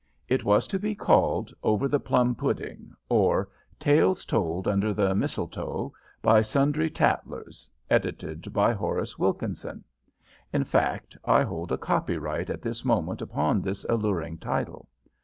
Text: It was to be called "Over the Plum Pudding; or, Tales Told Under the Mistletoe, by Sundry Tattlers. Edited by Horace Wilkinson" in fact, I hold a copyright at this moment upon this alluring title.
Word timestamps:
It 0.27 0.43
was 0.43 0.65
to 0.69 0.79
be 0.79 0.95
called 0.95 1.53
"Over 1.61 1.87
the 1.87 1.99
Plum 1.99 2.33
Pudding; 2.33 2.95
or, 3.07 3.49
Tales 3.77 4.25
Told 4.25 4.67
Under 4.67 4.95
the 4.95 5.13
Mistletoe, 5.13 5.93
by 6.23 6.41
Sundry 6.41 6.89
Tattlers. 6.89 7.69
Edited 7.87 8.51
by 8.51 8.73
Horace 8.73 9.19
Wilkinson" 9.19 9.83
in 10.51 10.63
fact, 10.63 11.15
I 11.23 11.43
hold 11.43 11.71
a 11.71 11.77
copyright 11.77 12.49
at 12.49 12.63
this 12.63 12.83
moment 12.83 13.21
upon 13.21 13.61
this 13.61 13.83
alluring 13.87 14.39
title. 14.39 14.89